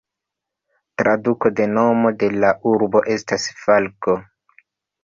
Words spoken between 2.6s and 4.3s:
urbo estas "falko".